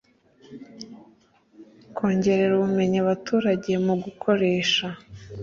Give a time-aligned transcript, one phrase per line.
[1.95, 4.87] Kongerera ubumenyi abaturage mu gukoresha